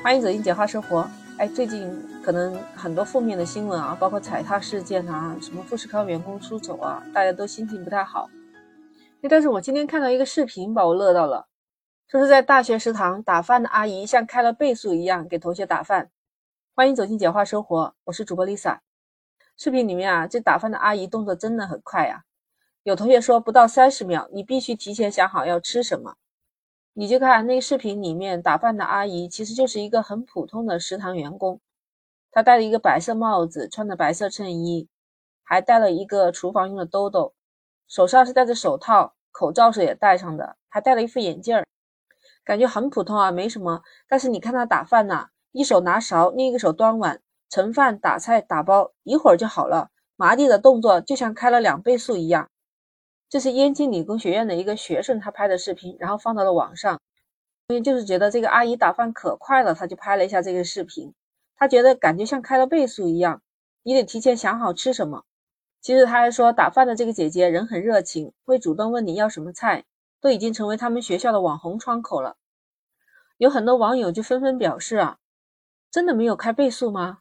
[0.00, 1.06] 欢迎走进简化生活。
[1.38, 8.30] 哎，最近可能很多负面的新闻啊，包括踩踏事件啊，什么富士康员工出走啊，大家都心情不太好。
[9.28, 11.48] 但是我今天看到一个视频，把我乐到了，
[12.06, 16.10] 说是在大学食堂打饭的阿姨像开了倍速一样给同学打饭。
[16.74, 18.78] 欢迎走进简化生活，我是主播 Lisa。
[19.56, 22.22] 视频里面啊，这打饭的阿姨动作真的很快呀。
[22.84, 26.14] 有同学说不到三十秒，你必须提前想好要吃什么。
[27.00, 31.60] 你就看那个视频里面打饭的阿姨，其实就是一个很普通的食堂员工。
[32.32, 34.88] 她戴了一个白色帽子，穿的白色衬衣，
[35.44, 37.34] 还戴了一个厨房用的兜兜，
[37.86, 41.64] 手上是戴着手套，口罩是也戴上的，还戴了一副眼镜儿，
[42.42, 43.82] 感觉很普通啊，没什么。
[44.08, 52.48] 但是你看她打饭呐，一手拿勺，另一个手端碗盛饭、打菜、打包，一会儿就好了，麻利的动作就像开了两倍速一样。
[53.28, 57.00] 这是燕京理工学院的一个学生，他拍的视频，然后放到了网上。
[57.68, 61.12] 因为就是觉得这个阿姨打饭可快了，他就拍了一下这个视频。
[61.54, 63.42] 他觉得感觉像开了倍速一样，
[63.82, 65.24] 你得提前想好吃什么。
[65.82, 69.84] 其实他还说，打饭的这个姐姐人很热情，会主动问你要什么菜，
[70.20, 72.36] 都已经成为他们学校的网红窗口了。
[73.36, 75.18] 有很多网友就纷纷表示啊，
[75.90, 77.18] 真的没有开倍速吗？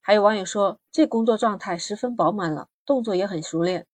[0.00, 3.86] 还有网友说，这工作状态十分饱满了，动作也很熟练。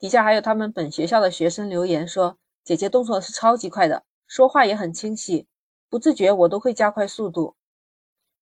[0.00, 5.46] 底下还有他们本学校的学生留言说：“姐姐动作是超级快的，说话也很清晰，
[5.90, 7.54] 不自觉我都会加快速度。”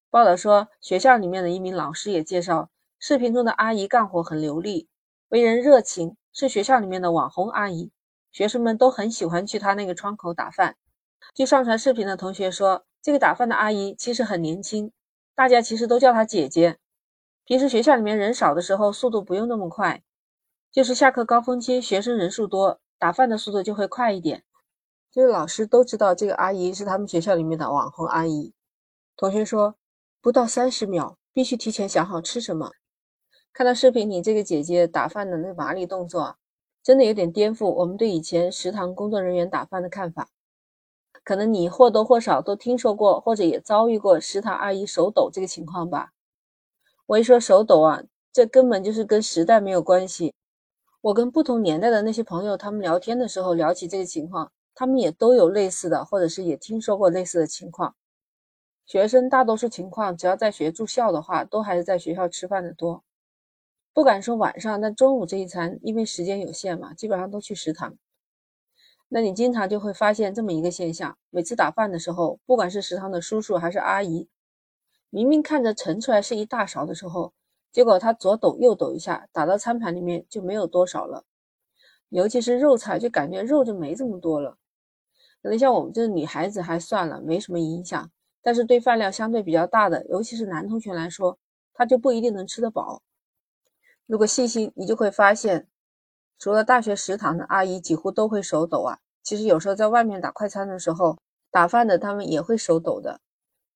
[0.09, 2.71] 报道说，学校里面的一名老师也介绍，
[3.01, 4.87] 视频中的阿姨干活很流利，
[5.31, 7.91] 为人热情，是学校里面的网红阿姨，
[8.31, 10.77] 学生们都很喜欢去她那个窗口打饭。
[11.35, 14.93] 据上传视频的同学说，这个打饭的阿姨其实很年轻，
[15.35, 16.79] 大家其实都叫她姐姐。
[17.45, 20.05] 平时学校里面人少的时候，速度不用那么快。
[20.71, 24.45] 就是下课高峰期，学生人数多，打饭的速度就会快一点。
[25.11, 28.53] 就是老师都知道这个阿姨是他们学校里面的网红阿姨。
[29.17, 29.77] 同学说，
[30.21, 32.73] 不到三十秒，必须提前想好吃什么。
[33.53, 36.37] 看到视频里这个姐姐打饭的那麻利动作，
[36.83, 40.29] 真的有点颠覆我们对以前食堂工作人员打饭的看法。
[41.25, 46.13] 可能你或多或少都听说过，或者也遭遇过食堂阿姨手抖这个情况吧？
[47.07, 50.35] 我一说手抖啊，这根本就是跟时代没有关系。
[51.01, 57.95] 我跟不同年代的那些朋友，他们聊天的时候聊起这个情况，他们也都有类似的，或者是也听说过类似的情况。
[58.85, 63.05] 学生大多数情况，只要在学住校的话，都还是在学校吃饭的多。
[63.93, 67.97] 不敢说晚上，但中午这一餐，因为时间有限嘛，基本上都去食堂。
[69.09, 74.29] 那你经常就会发现这么一个现象：每次打饭的时候，不管是食堂的叔叔还是阿姨，
[75.11, 77.33] 明明看着盛出来是一大勺的时候，
[77.71, 81.25] 结果他左抖右抖一下，打到餐盘里面就没有多少了。
[82.09, 84.57] 尤其是肉菜，就感觉肉就没这么多了。
[85.43, 88.11] 可能像我们这女孩子还算了，没什么影响。
[88.41, 91.39] 但是对饭量相对比较大的，尤其是男同学来说，
[91.75, 93.03] 他就不一定能吃得饱。
[94.07, 95.69] 如果细心，你就会发现，
[96.39, 98.99] 除了大学食堂的阿姨几乎都会手抖啊。
[99.23, 101.19] 其实有时候在外面打快餐的时候，
[101.51, 103.21] 打饭的他们也会手抖的。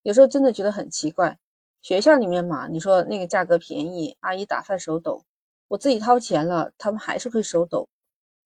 [0.02, 1.38] 有时候真的觉得很奇怪。
[1.82, 5.24] 学校里面嘛，你说那个价格便宜，阿姨打饭手抖，
[5.66, 7.88] 我自己掏钱了，他们还是会手抖。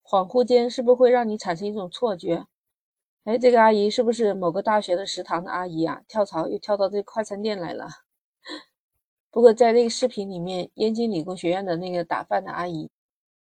[0.02, 2.46] 恍惚间，是不是会让你产生一种错觉？
[3.24, 6.00] 哎，这个阿姨是不是某个大学的食堂的阿姨啊？
[6.08, 7.86] 跳槽又跳到这快餐店来了。
[9.30, 12.88] 不过在那个视频里面，燕京理工学院的那个打饭的阿姨，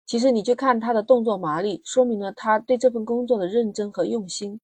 [0.05, 4.59] 其实你就看她的动作麻利，说明了她对这份工作的认真和用心，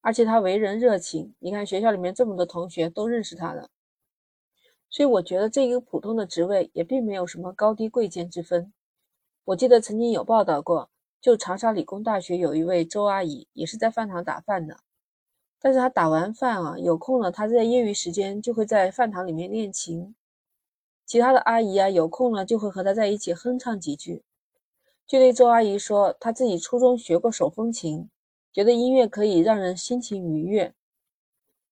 [0.00, 1.32] 而且她为人热情。
[1.38, 3.68] 你看学校里面这么多同学都认识她了。
[4.90, 8.72] 所以我觉得这一个普通的职位也并没有什么高低贵贱之分。
[9.44, 10.90] 我记得曾经有报道过，
[11.20, 14.78] 就长沙理工大学有一位周阿姨，也是在饭堂打饭的。
[15.60, 20.14] 但是她打完饭啊，有空了，她在业余时间就会在饭堂里面练琴。
[21.06, 24.24] 其他的阿姨啊，有空了就会和她在一起哼唱几句。
[25.06, 28.08] 据那周阿姨说，她自己初中学过手风琴，
[28.52, 30.74] 觉得音乐可以让人心情愉悦。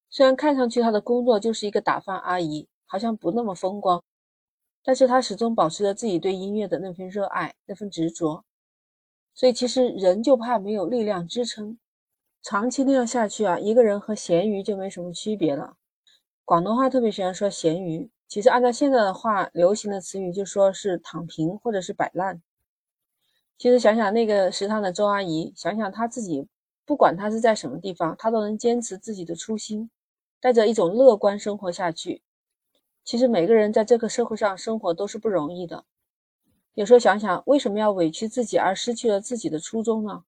[0.09, 2.69] 虽然看上去她的工作就是一个打饭阿姨。
[2.89, 4.03] 好像不那么风光，
[4.83, 8.45] 但是他始终保持着自己对音乐的那份热爱、那份执着。
[9.35, 11.79] 所以其实人就怕没有力量支撑，
[12.43, 15.77] 长期那样下去啊，一个人和咸鱼就没什么区别了。
[16.45, 22.43] 广东话特别喜欢说咸鱼，其实按照现在的话，流行的词语就说是躺平或者是摆烂。
[23.59, 26.49] 其实想想那个食堂的周阿姨，想想她自己，
[26.87, 29.91] 不管她是在什么地方，她都能坚持自己的初心，
[30.41, 32.23] 带着一种乐观生活下去。
[33.09, 35.87] 其实每个人在这个社会上生活都是不容易的。
[36.75, 40.25] 有时候想想，为什么要委屈自己而失去了自己的初衷呢？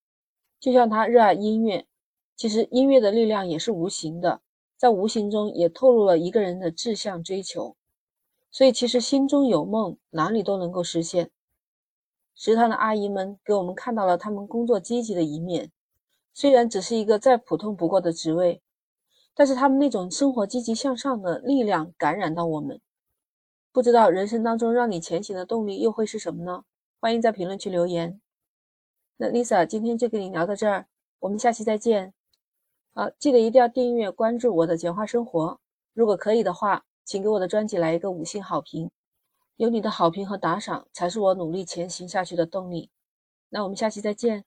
[0.58, 1.86] 就像他热爱音乐，
[2.34, 4.40] 其实音乐的力量也是无形的，
[4.78, 7.76] 在无形中也透露了一个人的志向追求。
[8.50, 11.30] 所以，其实心中有梦，哪里都能够实现。
[12.34, 15.70] 食堂的阿姨们给我们看到了他们工作积极的一面，
[16.32, 18.62] 虽然只是一个再普通不过的职位，
[19.40, 22.78] 但是他们那种生活积极向上的力量感染到我们。
[23.72, 26.64] 不知道人生当中让你前行的动力又会是什么呢？
[27.00, 28.20] 欢迎在评论区留言。
[29.16, 30.88] 那 Lisa 今天就跟你聊到这儿，
[31.20, 32.12] 我们下期再见。
[32.92, 35.58] 好，记得一定要订阅关注我的简化生活，
[35.94, 36.84] 如果可以的话。
[37.06, 38.90] 请给我的专辑来一个五星好评，
[39.56, 42.90] 有你的好评和打赏，才是我努力前行下去的动力。
[43.48, 44.44] 那我们下期再见。